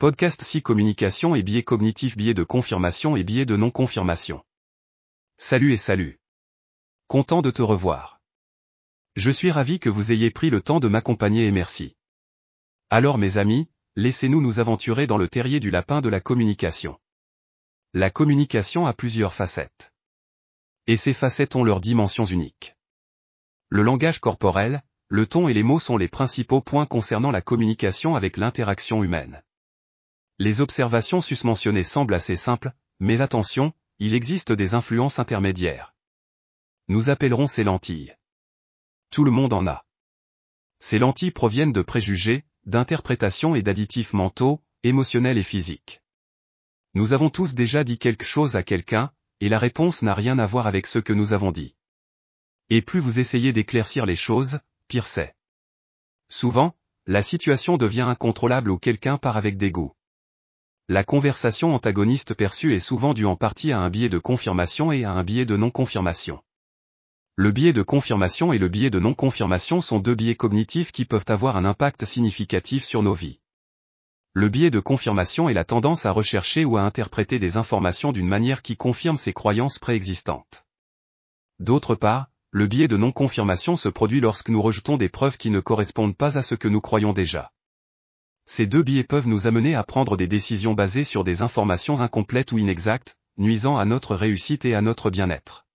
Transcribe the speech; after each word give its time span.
Podcast 0.00 0.42
si 0.44 0.62
communication 0.62 1.34
et 1.34 1.42
biais 1.42 1.64
cognitif 1.64 2.16
biais 2.16 2.32
de 2.32 2.44
confirmation 2.44 3.16
et 3.16 3.24
biais 3.24 3.46
de 3.46 3.56
non-confirmation. 3.56 4.44
Salut 5.38 5.72
et 5.72 5.76
salut. 5.76 6.20
Content 7.08 7.42
de 7.42 7.50
te 7.50 7.62
revoir. 7.62 8.20
Je 9.16 9.32
suis 9.32 9.50
ravi 9.50 9.80
que 9.80 9.88
vous 9.88 10.12
ayez 10.12 10.30
pris 10.30 10.50
le 10.50 10.60
temps 10.60 10.78
de 10.78 10.86
m'accompagner 10.86 11.48
et 11.48 11.50
merci. 11.50 11.96
Alors 12.90 13.18
mes 13.18 13.38
amis, 13.38 13.68
laissez-nous 13.96 14.40
nous 14.40 14.60
aventurer 14.60 15.08
dans 15.08 15.18
le 15.18 15.26
terrier 15.26 15.58
du 15.58 15.72
lapin 15.72 16.00
de 16.00 16.08
la 16.08 16.20
communication. 16.20 16.96
La 17.92 18.10
communication 18.10 18.86
a 18.86 18.92
plusieurs 18.92 19.34
facettes. 19.34 19.92
Et 20.86 20.96
ces 20.96 21.12
facettes 21.12 21.56
ont 21.56 21.64
leurs 21.64 21.80
dimensions 21.80 22.24
uniques. 22.24 22.76
Le 23.68 23.82
langage 23.82 24.20
corporel, 24.20 24.84
le 25.08 25.26
ton 25.26 25.48
et 25.48 25.54
les 25.54 25.64
mots 25.64 25.80
sont 25.80 25.96
les 25.96 26.06
principaux 26.06 26.60
points 26.60 26.86
concernant 26.86 27.32
la 27.32 27.42
communication 27.42 28.14
avec 28.14 28.36
l'interaction 28.36 29.02
humaine. 29.02 29.42
Les 30.40 30.60
observations 30.60 31.20
susmentionnées 31.20 31.82
semblent 31.82 32.14
assez 32.14 32.36
simples, 32.36 32.72
mais 33.00 33.20
attention, 33.20 33.72
il 33.98 34.14
existe 34.14 34.52
des 34.52 34.74
influences 34.74 35.18
intermédiaires. 35.18 35.96
Nous 36.86 37.10
appellerons 37.10 37.48
ces 37.48 37.64
lentilles. 37.64 38.16
Tout 39.10 39.24
le 39.24 39.32
monde 39.32 39.52
en 39.52 39.66
a. 39.66 39.84
Ces 40.78 41.00
lentilles 41.00 41.32
proviennent 41.32 41.72
de 41.72 41.82
préjugés, 41.82 42.44
d'interprétations 42.66 43.56
et 43.56 43.62
d'additifs 43.62 44.12
mentaux, 44.12 44.62
émotionnels 44.84 45.38
et 45.38 45.42
physiques. 45.42 46.02
Nous 46.94 47.12
avons 47.14 47.30
tous 47.30 47.54
déjà 47.54 47.82
dit 47.82 47.98
quelque 47.98 48.24
chose 48.24 48.54
à 48.54 48.62
quelqu'un, 48.62 49.10
et 49.40 49.48
la 49.48 49.58
réponse 49.58 50.02
n'a 50.02 50.14
rien 50.14 50.38
à 50.38 50.46
voir 50.46 50.68
avec 50.68 50.86
ce 50.86 51.00
que 51.00 51.12
nous 51.12 51.32
avons 51.32 51.50
dit. 51.50 51.74
Et 52.70 52.80
plus 52.80 53.00
vous 53.00 53.18
essayez 53.18 53.52
d'éclaircir 53.52 54.06
les 54.06 54.16
choses, 54.16 54.60
pire 54.86 55.06
c'est. 55.06 55.34
Souvent, 56.28 56.76
la 57.06 57.22
situation 57.22 57.76
devient 57.76 58.02
incontrôlable 58.02 58.70
ou 58.70 58.78
quelqu'un 58.78 59.18
part 59.18 59.36
avec 59.36 59.56
dégoût. 59.56 59.94
La 60.90 61.04
conversation 61.04 61.74
antagoniste 61.74 62.32
perçue 62.32 62.72
est 62.72 62.80
souvent 62.80 63.12
due 63.12 63.26
en 63.26 63.36
partie 63.36 63.72
à 63.72 63.78
un 63.78 63.90
biais 63.90 64.08
de 64.08 64.16
confirmation 64.16 64.90
et 64.90 65.04
à 65.04 65.12
un 65.12 65.22
biais 65.22 65.44
de 65.44 65.54
non-confirmation. 65.54 66.42
Le 67.36 67.50
biais 67.50 67.74
de 67.74 67.82
confirmation 67.82 68.54
et 68.54 68.58
le 68.58 68.68
biais 68.68 68.88
de 68.88 68.98
non-confirmation 68.98 69.82
sont 69.82 69.98
deux 69.98 70.14
biais 70.14 70.34
cognitifs 70.34 70.90
qui 70.90 71.04
peuvent 71.04 71.26
avoir 71.28 71.58
un 71.58 71.66
impact 71.66 72.06
significatif 72.06 72.84
sur 72.84 73.02
nos 73.02 73.12
vies. 73.12 73.38
Le 74.32 74.48
biais 74.48 74.70
de 74.70 74.80
confirmation 74.80 75.50
est 75.50 75.54
la 75.54 75.64
tendance 75.64 76.06
à 76.06 76.10
rechercher 76.10 76.64
ou 76.64 76.78
à 76.78 76.82
interpréter 76.84 77.38
des 77.38 77.58
informations 77.58 78.10
d'une 78.10 78.26
manière 78.26 78.62
qui 78.62 78.78
confirme 78.78 79.18
ses 79.18 79.34
croyances 79.34 79.78
préexistantes. 79.78 80.64
D'autre 81.58 81.96
part, 81.96 82.28
le 82.50 82.66
biais 82.66 82.88
de 82.88 82.96
non-confirmation 82.96 83.76
se 83.76 83.90
produit 83.90 84.22
lorsque 84.22 84.48
nous 84.48 84.62
rejetons 84.62 84.96
des 84.96 85.10
preuves 85.10 85.36
qui 85.36 85.50
ne 85.50 85.60
correspondent 85.60 86.16
pas 86.16 86.38
à 86.38 86.42
ce 86.42 86.54
que 86.54 86.66
nous 86.66 86.80
croyons 86.80 87.12
déjà. 87.12 87.52
Ces 88.50 88.66
deux 88.66 88.82
biais 88.82 89.04
peuvent 89.04 89.28
nous 89.28 89.46
amener 89.46 89.74
à 89.74 89.84
prendre 89.84 90.16
des 90.16 90.26
décisions 90.26 90.72
basées 90.72 91.04
sur 91.04 91.22
des 91.22 91.42
informations 91.42 92.00
incomplètes 92.00 92.50
ou 92.50 92.56
inexactes, 92.56 93.18
nuisant 93.36 93.76
à 93.76 93.84
notre 93.84 94.16
réussite 94.16 94.64
et 94.64 94.74
à 94.74 94.80
notre 94.80 95.10
bien-être. 95.10 95.66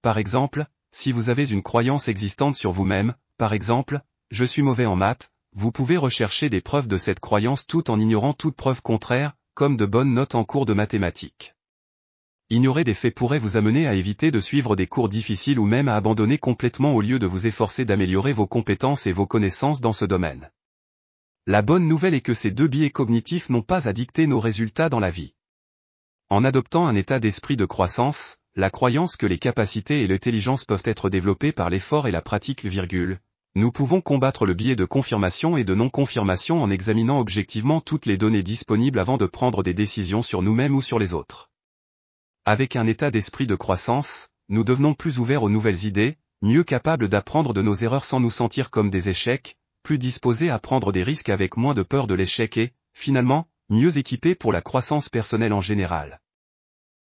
Par 0.00 0.16
exemple, 0.16 0.64
si 0.90 1.12
vous 1.12 1.28
avez 1.28 1.50
une 1.50 1.62
croyance 1.62 2.08
existante 2.08 2.56
sur 2.56 2.72
vous-même, 2.72 3.14
par 3.36 3.52
exemple, 3.52 4.00
je 4.30 4.46
suis 4.46 4.62
mauvais 4.62 4.86
en 4.86 4.96
maths, 4.96 5.30
vous 5.54 5.70
pouvez 5.70 5.98
rechercher 5.98 6.48
des 6.48 6.62
preuves 6.62 6.88
de 6.88 6.96
cette 6.96 7.20
croyance 7.20 7.66
tout 7.66 7.90
en 7.90 8.00
ignorant 8.00 8.32
toute 8.32 8.56
preuve 8.56 8.80
contraire, 8.80 9.34
comme 9.52 9.76
de 9.76 9.84
bonnes 9.84 10.14
notes 10.14 10.34
en 10.34 10.44
cours 10.44 10.64
de 10.64 10.72
mathématiques. 10.72 11.54
Ignorer 12.48 12.84
des 12.84 12.94
faits 12.94 13.14
pourrait 13.14 13.38
vous 13.38 13.58
amener 13.58 13.86
à 13.86 13.92
éviter 13.92 14.30
de 14.30 14.40
suivre 14.40 14.76
des 14.76 14.86
cours 14.86 15.10
difficiles 15.10 15.58
ou 15.58 15.66
même 15.66 15.88
à 15.88 15.96
abandonner 15.96 16.38
complètement 16.38 16.94
au 16.94 17.02
lieu 17.02 17.18
de 17.18 17.26
vous 17.26 17.46
efforcer 17.46 17.84
d'améliorer 17.84 18.32
vos 18.32 18.46
compétences 18.46 19.06
et 19.06 19.12
vos 19.12 19.26
connaissances 19.26 19.82
dans 19.82 19.92
ce 19.92 20.06
domaine. 20.06 20.50
La 21.48 21.60
bonne 21.60 21.88
nouvelle 21.88 22.14
est 22.14 22.20
que 22.20 22.34
ces 22.34 22.52
deux 22.52 22.68
biais 22.68 22.90
cognitifs 22.90 23.48
n'ont 23.48 23.62
pas 23.62 23.88
à 23.88 23.92
dicter 23.92 24.28
nos 24.28 24.38
résultats 24.38 24.88
dans 24.88 25.00
la 25.00 25.10
vie. 25.10 25.34
En 26.30 26.44
adoptant 26.44 26.86
un 26.86 26.94
état 26.94 27.18
d'esprit 27.18 27.56
de 27.56 27.64
croissance, 27.64 28.38
la 28.54 28.70
croyance 28.70 29.16
que 29.16 29.26
les 29.26 29.38
capacités 29.38 30.02
et 30.02 30.06
l'intelligence 30.06 30.64
peuvent 30.64 30.84
être 30.84 31.10
développées 31.10 31.50
par 31.50 31.68
l'effort 31.68 32.06
et 32.06 32.12
la 32.12 32.22
pratique, 32.22 32.64
virgule, 32.64 33.18
nous 33.56 33.72
pouvons 33.72 34.00
combattre 34.00 34.46
le 34.46 34.54
biais 34.54 34.76
de 34.76 34.84
confirmation 34.84 35.56
et 35.56 35.64
de 35.64 35.74
non-confirmation 35.74 36.62
en 36.62 36.70
examinant 36.70 37.18
objectivement 37.18 37.80
toutes 37.80 38.06
les 38.06 38.16
données 38.16 38.44
disponibles 38.44 39.00
avant 39.00 39.16
de 39.16 39.26
prendre 39.26 39.64
des 39.64 39.74
décisions 39.74 40.22
sur 40.22 40.42
nous-mêmes 40.42 40.76
ou 40.76 40.80
sur 40.80 41.00
les 41.00 41.12
autres. 41.12 41.50
Avec 42.44 42.76
un 42.76 42.86
état 42.86 43.10
d'esprit 43.10 43.48
de 43.48 43.56
croissance, 43.56 44.28
nous 44.48 44.62
devenons 44.62 44.94
plus 44.94 45.18
ouverts 45.18 45.42
aux 45.42 45.50
nouvelles 45.50 45.86
idées, 45.86 46.18
mieux 46.40 46.62
capables 46.62 47.08
d'apprendre 47.08 47.52
de 47.52 47.62
nos 47.62 47.74
erreurs 47.74 48.04
sans 48.04 48.20
nous 48.20 48.30
sentir 48.30 48.70
comme 48.70 48.90
des 48.90 49.08
échecs, 49.08 49.56
plus 49.82 49.98
disposés 49.98 50.50
à 50.50 50.58
prendre 50.58 50.92
des 50.92 51.02
risques 51.02 51.28
avec 51.28 51.56
moins 51.56 51.74
de 51.74 51.82
peur 51.82 52.06
de 52.06 52.14
l'échec 52.14 52.56
et, 52.56 52.72
finalement, 52.92 53.48
mieux 53.68 53.98
équipés 53.98 54.34
pour 54.34 54.52
la 54.52 54.60
croissance 54.60 55.08
personnelle 55.08 55.52
en 55.52 55.60
général. 55.60 56.20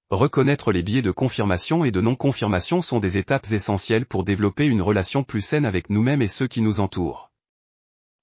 Reconnaître 0.09 0.71
les 0.71 0.83
biais 0.83 1.01
de 1.01 1.11
confirmation 1.11 1.83
et 1.83 1.91
de 1.91 1.99
non-confirmation 1.99 2.81
sont 2.81 2.99
des 2.99 3.17
étapes 3.17 3.51
essentielles 3.51 4.05
pour 4.05 4.23
développer 4.23 4.65
une 4.65 4.81
relation 4.81 5.23
plus 5.23 5.41
saine 5.41 5.65
avec 5.65 5.89
nous-mêmes 5.89 6.21
et 6.21 6.27
ceux 6.27 6.47
qui 6.47 6.61
nous 6.61 6.79
entourent. 6.79 7.29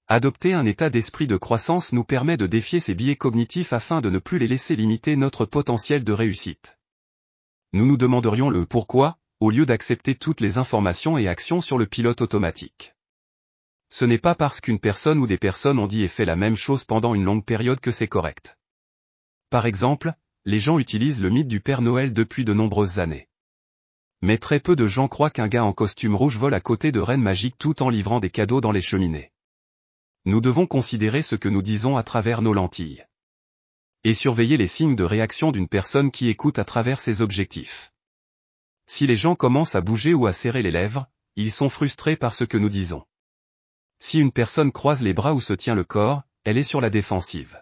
Adopter 0.07 0.53
un 0.53 0.65
état 0.65 0.89
d'esprit 0.89 1.27
de 1.27 1.37
croissance 1.37 1.93
nous 1.93 2.03
permet 2.03 2.37
de 2.37 2.47
défier 2.47 2.79
ces 2.79 2.95
biais 2.95 3.15
cognitifs 3.15 3.73
afin 3.73 4.01
de 4.01 4.09
ne 4.09 4.19
plus 4.19 4.39
les 4.39 4.47
laisser 4.47 4.75
limiter 4.75 5.15
notre 5.15 5.45
potentiel 5.45 6.03
de 6.03 6.13
réussite. 6.13 6.79
Nous 7.73 7.85
nous 7.85 7.97
demanderions 7.97 8.49
le 8.49 8.65
pourquoi, 8.65 9.17
au 9.39 9.51
lieu 9.51 9.65
d'accepter 9.65 10.15
toutes 10.15 10.41
les 10.41 10.57
informations 10.57 11.17
et 11.19 11.27
actions 11.27 11.61
sur 11.61 11.77
le 11.77 11.85
pilote 11.85 12.21
automatique. 12.21 12.94
Ce 13.89 14.05
n'est 14.05 14.17
pas 14.17 14.35
parce 14.35 14.61
qu'une 14.61 14.79
personne 14.79 15.19
ou 15.19 15.27
des 15.27 15.37
personnes 15.37 15.79
ont 15.79 15.87
dit 15.87 16.03
et 16.03 16.07
fait 16.07 16.25
la 16.25 16.35
même 16.35 16.55
chose 16.55 16.83
pendant 16.83 17.13
une 17.13 17.23
longue 17.23 17.45
période 17.45 17.79
que 17.79 17.91
c'est 17.91 18.07
correct. 18.07 18.57
Par 19.49 19.65
exemple, 19.65 20.13
les 20.45 20.59
gens 20.59 20.79
utilisent 20.79 21.21
le 21.21 21.29
mythe 21.29 21.47
du 21.47 21.59
Père 21.59 21.81
Noël 21.81 22.13
depuis 22.13 22.45
de 22.45 22.53
nombreuses 22.53 22.99
années. 22.99 23.29
Mais 24.21 24.37
très 24.37 24.59
peu 24.59 24.75
de 24.75 24.87
gens 24.87 25.07
croient 25.07 25.29
qu'un 25.29 25.47
gars 25.47 25.63
en 25.63 25.73
costume 25.73 26.15
rouge 26.15 26.37
vole 26.37 26.53
à 26.53 26.59
côté 26.59 26.91
de 26.91 26.99
reines 26.99 27.21
magiques 27.21 27.57
tout 27.57 27.83
en 27.83 27.89
livrant 27.89 28.19
des 28.19 28.29
cadeaux 28.29 28.61
dans 28.61 28.71
les 28.71 28.81
cheminées. 28.81 29.31
Nous 30.25 30.41
devons 30.41 30.65
considérer 30.65 31.21
ce 31.21 31.35
que 31.35 31.49
nous 31.49 31.61
disons 31.61 31.97
à 31.97 32.03
travers 32.03 32.41
nos 32.41 32.53
lentilles. 32.53 33.05
Et 34.03 34.13
surveiller 34.13 34.57
les 34.57 34.67
signes 34.67 34.95
de 34.95 35.03
réaction 35.03 35.51
d'une 35.51 35.67
personne 35.67 36.11
qui 36.11 36.29
écoute 36.29 36.57
à 36.59 36.63
travers 36.63 36.99
ses 36.99 37.21
objectifs. 37.21 37.91
Si 38.87 39.07
les 39.07 39.15
gens 39.15 39.35
commencent 39.35 39.75
à 39.75 39.81
bouger 39.81 40.13
ou 40.13 40.27
à 40.27 40.33
serrer 40.33 40.61
les 40.61 40.71
lèvres, 40.71 41.07
ils 41.35 41.51
sont 41.51 41.69
frustrés 41.69 42.15
par 42.15 42.33
ce 42.33 42.43
que 42.43 42.57
nous 42.57 42.69
disons. 42.69 43.03
Si 44.07 44.19
une 44.19 44.31
personne 44.31 44.71
croise 44.71 45.01
les 45.01 45.15
bras 45.15 45.33
ou 45.33 45.41
se 45.41 45.53
tient 45.53 45.73
le 45.73 45.83
corps, 45.83 46.21
elle 46.43 46.59
est 46.59 46.63
sur 46.63 46.79
la 46.79 46.91
défensive. 46.91 47.59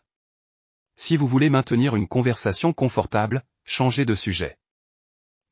Si 0.97 1.15
vous 1.15 1.25
voulez 1.25 1.49
maintenir 1.49 1.95
une 1.95 2.09
conversation 2.09 2.73
confortable, 2.73 3.45
changez 3.63 4.03
de 4.03 4.13
sujet. 4.13 4.59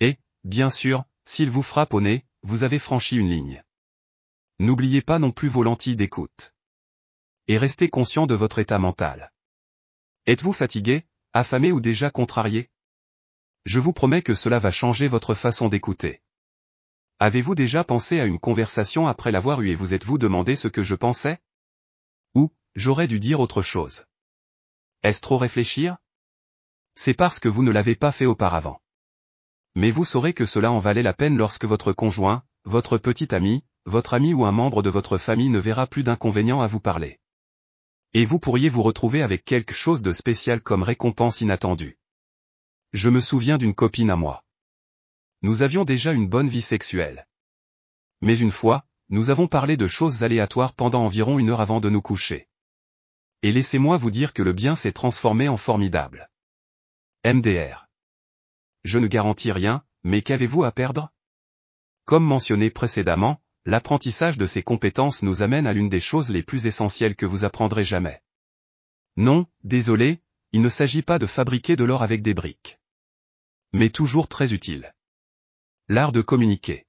Et, 0.02 0.18
bien 0.44 0.70
sûr, 0.70 1.06
s'il 1.24 1.50
vous 1.50 1.62
frappe 1.62 1.94
au 1.94 2.02
nez, 2.02 2.26
vous 2.42 2.64
avez 2.64 2.78
franchi 2.78 3.16
une 3.16 3.30
ligne. 3.30 3.64
N'oubliez 4.60 5.02
pas 5.02 5.18
non 5.18 5.32
plus 5.32 5.48
vos 5.48 5.64
lentilles 5.64 5.96
d'écoute. 5.96 6.54
Et 7.48 7.58
restez 7.58 7.88
conscient 7.88 8.26
de 8.26 8.36
votre 8.36 8.60
état 8.60 8.78
mental. 8.78 9.32
Êtes-vous 10.26 10.52
fatigué, 10.52 11.06
affamé 11.32 11.72
ou 11.72 11.80
déjà 11.80 12.10
contrarié? 12.10 12.70
Je 13.64 13.80
vous 13.80 13.94
promets 13.94 14.24
que 14.24 14.34
cela 14.34 14.60
va 14.60 14.72
changer 14.72 15.08
votre 15.08 15.36
façon 15.36 15.70
d'écouter. 15.70 16.22
Avez-vous 17.24 17.54
déjà 17.54 17.84
pensé 17.84 18.20
à 18.20 18.26
une 18.26 18.40
conversation 18.40 19.06
après 19.06 19.32
l'avoir 19.32 19.62
eue 19.62 19.70
et 19.70 19.76
vous 19.76 19.94
êtes-vous 19.94 20.18
demandé 20.18 20.56
ce 20.56 20.68
que 20.68 20.82
je 20.82 20.96
pensais? 20.96 21.38
Ou, 22.34 22.52
j'aurais 22.74 23.06
dû 23.06 23.20
dire 23.20 23.40
autre 23.40 23.62
chose. 23.62 24.06
Est-ce 25.04 25.22
trop 25.22 25.38
réfléchir? 25.38 25.98
C'est 26.96 27.14
parce 27.14 27.38
que 27.40 27.48
vous 27.48 27.62
ne 27.62 27.70
l'avez 27.70 27.96
pas 27.96 28.12
fait 28.12 28.26
auparavant. 28.26 28.82
Mais 29.76 29.92
vous 29.92 30.04
saurez 30.04 30.34
que 30.34 30.48
cela 30.48 30.72
en 30.72 30.80
valait 30.80 31.04
la 31.04 31.14
peine 31.14 31.38
lorsque 31.38 31.66
votre 31.66 31.94
conjoint, 31.94 32.42
votre 32.64 32.98
petit 32.98 33.36
ami, 33.36 33.64
votre 33.86 34.16
ami 34.16 34.34
ou 34.34 34.46
un 34.46 34.52
membre 34.52 34.82
de 34.82 34.90
votre 34.90 35.20
famille 35.20 35.50
ne 35.50 35.60
verra 35.60 35.86
plus 35.86 36.02
d'inconvénients 36.02 36.62
à 36.62 36.68
vous 36.68 36.80
parler. 36.80 37.20
Et 38.16 38.26
vous 38.26 38.40
pourriez 38.40 38.70
vous 38.70 38.82
retrouver 38.82 39.22
avec 39.22 39.46
quelque 39.46 39.76
chose 39.76 40.02
de 40.02 40.12
spécial 40.12 40.60
comme 40.60 40.82
récompense 40.82 41.42
inattendue. 41.42 42.00
Je 42.94 43.10
me 43.10 43.22
souviens 43.22 43.60
d'une 43.60 43.76
copine 43.76 44.10
à 44.10 44.16
moi. 44.16 44.44
Nous 45.44 45.64
avions 45.64 45.86
déjà 45.86 46.14
une 46.14 46.28
bonne 46.28 46.50
vie 46.50 46.62
sexuelle. 46.62 47.28
Mais 48.22 48.38
une 48.38 48.52
fois, 48.52 48.86
nous 49.10 49.30
avons 49.30 49.48
parlé 49.48 49.76
de 49.76 49.88
choses 49.88 50.24
aléatoires 50.24 50.74
pendant 50.74 51.04
environ 51.04 51.40
une 51.40 51.50
heure 51.50 51.62
avant 51.62 51.80
de 51.80 51.90
nous 51.90 52.02
coucher. 52.02 52.48
Et 53.42 53.52
laissez-moi 53.52 53.98
vous 53.98 54.12
dire 54.12 54.34
que 54.34 54.44
le 54.44 54.54
bien 54.54 54.76
s'est 54.76 54.92
transformé 54.92 55.48
en 55.48 55.58
formidable. 55.58 56.30
MDR. 57.26 57.88
Je 58.84 59.00
ne 59.00 59.08
garantis 59.08 59.52
rien, 59.52 59.84
mais 60.04 60.22
qu'avez-vous 60.22 60.64
à 60.64 60.72
perdre? 60.72 61.12
Comme 62.06 62.24
mentionné 62.24 62.70
précédemment, 62.70 63.42
l'apprentissage 63.66 64.38
de 64.38 64.46
ces 64.46 64.64
compétences 64.64 65.24
nous 65.24 65.42
amène 65.42 65.66
à 65.66 65.74
l'une 65.74 65.90
des 65.90 66.00
choses 66.00 66.30
les 66.30 66.44
plus 66.44 66.68
essentielles 66.68 67.16
que 67.16 67.26
vous 67.26 67.46
apprendrez 67.46 67.84
jamais. 67.84 68.22
Non, 69.18 69.48
désolé, 69.64 70.22
il 70.52 70.62
ne 70.62 70.70
s'agit 70.70 71.04
pas 71.04 71.20
de 71.20 71.26
fabriquer 71.26 71.76
de 71.76 71.84
l'or 71.84 72.04
avec 72.04 72.22
des 72.22 72.34
briques. 72.34 72.80
Mais 73.74 73.90
toujours 73.90 74.28
très 74.28 74.54
utile. 74.54 74.94
L'art 75.94 76.14
de 76.14 76.22
communiquer. 76.22 76.86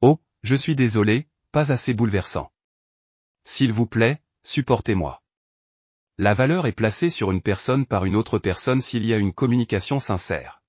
Oh, 0.00 0.18
je 0.42 0.56
suis 0.56 0.74
désolé, 0.74 1.28
pas 1.52 1.70
assez 1.70 1.94
bouleversant. 1.94 2.50
S'il 3.44 3.72
vous 3.72 3.86
plaît, 3.86 4.20
supportez-moi. 4.42 5.22
La 6.18 6.34
valeur 6.34 6.66
est 6.66 6.72
placée 6.72 7.08
sur 7.08 7.30
une 7.30 7.40
personne 7.40 7.86
par 7.86 8.06
une 8.06 8.16
autre 8.16 8.40
personne 8.40 8.80
s'il 8.80 9.06
y 9.06 9.14
a 9.14 9.16
une 9.16 9.32
communication 9.32 10.00
sincère. 10.00 10.60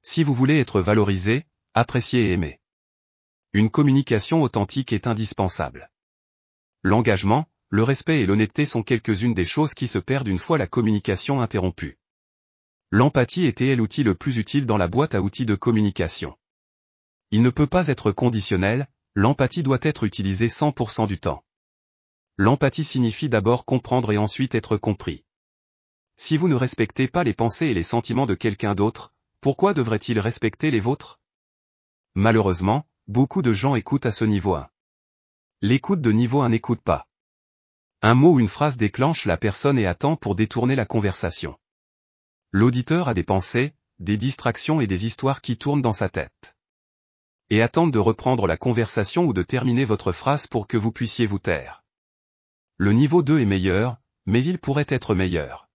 Si 0.00 0.24
vous 0.24 0.32
voulez 0.32 0.58
être 0.58 0.80
valorisé, 0.80 1.44
apprécié 1.74 2.28
et 2.28 2.32
aimé. 2.32 2.58
Une 3.52 3.68
communication 3.68 4.40
authentique 4.40 4.94
est 4.94 5.06
indispensable. 5.06 5.90
L'engagement, 6.82 7.50
le 7.68 7.82
respect 7.82 8.22
et 8.22 8.26
l'honnêteté 8.26 8.64
sont 8.64 8.82
quelques-unes 8.82 9.34
des 9.34 9.44
choses 9.44 9.74
qui 9.74 9.88
se 9.88 9.98
perdent 9.98 10.28
une 10.28 10.38
fois 10.38 10.56
la 10.56 10.66
communication 10.66 11.42
interrompue. 11.42 11.98
L'empathie 12.90 13.44
était 13.44 13.76
l'outil 13.76 14.04
le 14.04 14.14
plus 14.14 14.38
utile 14.38 14.64
dans 14.64 14.78
la 14.78 14.88
boîte 14.88 15.14
à 15.14 15.20
outils 15.20 15.44
de 15.44 15.54
communication. 15.54 16.34
Il 17.32 17.42
ne 17.42 17.50
peut 17.50 17.66
pas 17.66 17.88
être 17.88 18.12
conditionnel, 18.12 18.88
l'empathie 19.14 19.64
doit 19.64 19.78
être 19.82 20.04
utilisée 20.04 20.46
100% 20.46 21.08
du 21.08 21.18
temps. 21.18 21.44
L'empathie 22.36 22.84
signifie 22.84 23.28
d'abord 23.28 23.64
comprendre 23.64 24.12
et 24.12 24.18
ensuite 24.18 24.54
être 24.54 24.76
compris. 24.76 25.24
Si 26.16 26.36
vous 26.36 26.48
ne 26.48 26.54
respectez 26.54 27.08
pas 27.08 27.24
les 27.24 27.34
pensées 27.34 27.66
et 27.66 27.74
les 27.74 27.82
sentiments 27.82 28.26
de 28.26 28.34
quelqu'un 28.34 28.74
d'autre, 28.74 29.12
pourquoi 29.40 29.74
devrait-il 29.74 30.20
respecter 30.20 30.70
les 30.70 30.80
vôtres? 30.80 31.20
Malheureusement, 32.14 32.86
beaucoup 33.08 33.42
de 33.42 33.52
gens 33.52 33.74
écoutent 33.74 34.06
à 34.06 34.12
ce 34.12 34.24
niveau 34.24 34.54
1. 34.54 34.68
L'écoute 35.62 36.00
de 36.00 36.12
niveau 36.12 36.42
1 36.42 36.50
n'écoute 36.50 36.80
pas. 36.80 37.08
Un 38.02 38.14
mot 38.14 38.34
ou 38.34 38.40
une 38.40 38.48
phrase 38.48 38.76
déclenche 38.76 39.24
la 39.24 39.36
personne 39.36 39.78
et 39.78 39.86
attend 39.86 40.16
pour 40.16 40.36
détourner 40.36 40.76
la 40.76 40.86
conversation. 40.86 41.58
L'auditeur 42.52 43.08
a 43.08 43.14
des 43.14 43.24
pensées, 43.24 43.74
des 43.98 44.16
distractions 44.16 44.80
et 44.80 44.86
des 44.86 45.06
histoires 45.06 45.40
qui 45.40 45.58
tournent 45.58 45.82
dans 45.82 45.92
sa 45.92 46.08
tête 46.08 46.55
et 47.50 47.62
attendent 47.62 47.92
de 47.92 47.98
reprendre 47.98 48.46
la 48.46 48.56
conversation 48.56 49.24
ou 49.24 49.32
de 49.32 49.42
terminer 49.42 49.84
votre 49.84 50.12
phrase 50.12 50.46
pour 50.46 50.66
que 50.66 50.76
vous 50.76 50.92
puissiez 50.92 51.26
vous 51.26 51.38
taire. 51.38 51.84
Le 52.76 52.92
niveau 52.92 53.22
2 53.22 53.40
est 53.40 53.46
meilleur, 53.46 53.98
mais 54.26 54.44
il 54.44 54.58
pourrait 54.58 54.86
être 54.88 55.14
meilleur. 55.14 55.68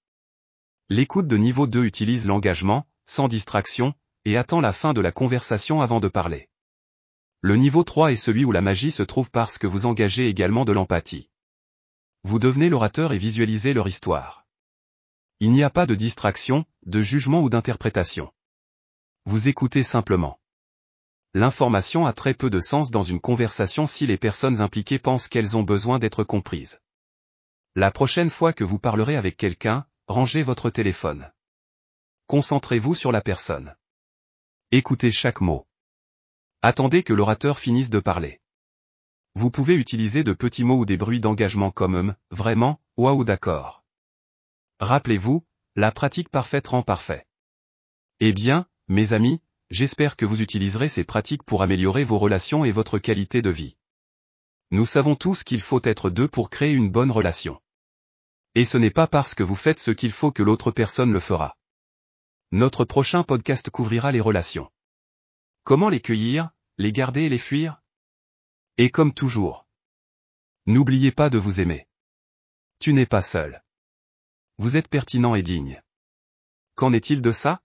L'écoute 0.89 1.27
de 1.27 1.37
niveau 1.37 1.67
2 1.67 1.85
utilise 1.85 2.27
l'engagement, 2.27 2.85
sans 3.05 3.27
distraction, 3.27 3.93
et 4.25 4.35
attend 4.35 4.59
la 4.59 4.73
fin 4.73 4.93
de 4.93 5.01
la 5.01 5.11
conversation 5.11 5.81
avant 5.81 5.99
de 5.99 6.09
parler. 6.09 6.49
Le 7.39 7.55
niveau 7.55 7.83
3 7.83 8.11
est 8.11 8.17
celui 8.17 8.45
où 8.45 8.51
la 8.51 8.61
magie 8.61 8.91
se 8.91 9.01
trouve 9.01 9.31
parce 9.31 9.57
que 9.57 9.67
vous 9.67 9.85
engagez 9.85 10.27
également 10.27 10.65
de 10.65 10.73
l'empathie. 10.73 11.29
Vous 12.23 12.37
devenez 12.37 12.69
l'orateur 12.69 13.13
et 13.13 13.17
visualisez 13.17 13.73
leur 13.73 13.87
histoire. 13.87 14.45
Il 15.39 15.51
n'y 15.51 15.63
a 15.63 15.71
pas 15.71 15.85
de 15.87 15.95
distraction, 15.95 16.65
de 16.85 17.01
jugement 17.01 17.41
ou 17.41 17.49
d'interprétation. 17.49 18.31
Vous 19.25 19.47
écoutez 19.47 19.81
simplement. 19.81 20.40
L'information 21.33 22.05
a 22.05 22.13
très 22.13 22.33
peu 22.33 22.49
de 22.49 22.59
sens 22.59 22.91
dans 22.91 23.03
une 23.03 23.21
conversation 23.21 23.87
si 23.87 24.05
les 24.05 24.17
personnes 24.17 24.59
impliquées 24.59 24.99
pensent 24.99 25.29
qu'elles 25.29 25.57
ont 25.57 25.63
besoin 25.63 25.97
d'être 25.97 26.25
comprises. 26.25 26.81
La 27.75 27.89
prochaine 27.89 28.29
fois 28.29 28.51
que 28.51 28.65
vous 28.65 28.79
parlerez 28.79 29.15
avec 29.15 29.37
quelqu'un, 29.37 29.87
rangez 30.07 30.43
votre 30.43 30.69
téléphone. 30.69 31.31
Concentrez-vous 32.27 32.95
sur 32.95 33.13
la 33.13 33.21
personne. 33.21 33.75
Écoutez 34.71 35.11
chaque 35.11 35.39
mot. 35.39 35.67
Attendez 36.61 37.01
que 37.01 37.13
l'orateur 37.13 37.59
finisse 37.59 37.89
de 37.89 37.99
parler. 37.99 38.41
Vous 39.35 39.51
pouvez 39.51 39.75
utiliser 39.75 40.25
de 40.25 40.33
petits 40.33 40.65
mots 40.65 40.79
ou 40.79 40.85
des 40.85 40.97
bruits 40.97 41.21
d'engagement 41.21 41.71
comme 41.71 41.95
hum, 41.95 42.15
vraiment, 42.29 42.81
ou 42.97 43.23
d'accord. 43.23 43.85
Rappelez-vous, 44.81 45.45
la 45.77 45.91
pratique 45.91 46.29
parfaite 46.29 46.67
rend 46.67 46.83
parfait. 46.83 47.25
Eh 48.19 48.33
bien, 48.33 48.67
mes 48.89 49.13
amis, 49.13 49.41
j'espère 49.71 50.17
que 50.17 50.25
vous 50.25 50.41
utiliserez 50.41 50.89
ces 50.89 51.05
pratiques 51.05 51.43
pour 51.43 51.63
améliorer 51.63 52.03
vos 52.03 52.19
relations 52.19 52.65
et 52.65 52.73
votre 52.73 52.99
qualité 52.99 53.41
de 53.41 53.49
vie. 53.49 53.77
Nous 54.69 54.85
savons 54.85 55.15
tous 55.15 55.43
qu'il 55.43 55.61
faut 55.61 55.81
être 55.83 56.09
deux 56.09 56.27
pour 56.27 56.49
créer 56.49 56.73
une 56.73 56.91
bonne 56.91 57.09
relation. 57.09 57.61
Et 58.53 58.65
ce 58.65 58.77
n'est 58.77 58.91
pas 58.91 59.07
parce 59.07 59.33
que 59.33 59.43
vous 59.43 59.55
faites 59.55 59.79
ce 59.79 59.91
qu'il 59.91 60.11
faut 60.11 60.31
que 60.31 60.43
l'autre 60.43 60.71
personne 60.71 61.13
le 61.13 61.21
fera. 61.21 61.57
Notre 62.51 62.83
prochain 62.83 63.23
podcast 63.23 63.69
couvrira 63.69 64.11
les 64.11 64.19
relations. 64.19 64.69
Comment 65.63 65.87
les 65.87 66.01
cueillir, 66.01 66.51
les 66.77 66.91
garder 66.91 67.23
et 67.23 67.29
les 67.29 67.37
fuir? 67.37 67.81
Et 68.77 68.89
comme 68.89 69.13
toujours. 69.13 69.67
N'oubliez 70.65 71.13
pas 71.13 71.29
de 71.29 71.37
vous 71.37 71.61
aimer. 71.61 71.87
Tu 72.79 72.91
n'es 72.91 73.05
pas 73.05 73.21
seul. 73.21 73.63
Vous 74.57 74.75
êtes 74.75 74.89
pertinent 74.89 75.33
et 75.33 75.43
digne. 75.43 75.81
Qu'en 76.75 76.91
est-il 76.91 77.21
de 77.21 77.31
ça? 77.31 77.61